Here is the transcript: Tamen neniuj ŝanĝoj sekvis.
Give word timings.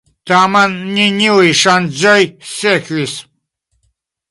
Tamen 0.29 0.71
neniuj 0.95 1.51
ŝanĝoj 1.59 2.17
sekvis. 2.55 3.17